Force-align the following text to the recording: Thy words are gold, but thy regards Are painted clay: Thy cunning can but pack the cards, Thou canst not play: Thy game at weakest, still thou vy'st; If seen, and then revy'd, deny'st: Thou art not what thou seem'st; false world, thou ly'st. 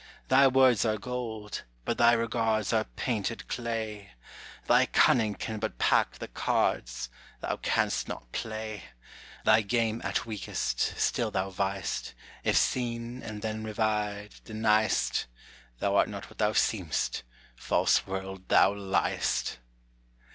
Thy 0.29 0.47
words 0.47 0.83
are 0.83 0.97
gold, 0.97 1.61
but 1.85 1.99
thy 1.99 2.13
regards 2.13 2.73
Are 2.73 2.85
painted 2.95 3.47
clay: 3.47 4.13
Thy 4.65 4.87
cunning 4.87 5.35
can 5.35 5.59
but 5.59 5.77
pack 5.77 6.13
the 6.17 6.27
cards, 6.27 7.07
Thou 7.41 7.57
canst 7.57 8.07
not 8.07 8.31
play: 8.31 8.85
Thy 9.45 9.61
game 9.61 10.01
at 10.03 10.25
weakest, 10.25 10.79
still 10.97 11.29
thou 11.29 11.51
vy'st; 11.51 12.15
If 12.43 12.57
seen, 12.57 13.21
and 13.21 13.43
then 13.43 13.63
revy'd, 13.63 14.43
deny'st: 14.43 15.27
Thou 15.77 15.95
art 15.95 16.09
not 16.09 16.31
what 16.31 16.39
thou 16.39 16.53
seem'st; 16.53 17.21
false 17.55 18.07
world, 18.07 18.47
thou 18.49 18.73
ly'st. 18.73 19.59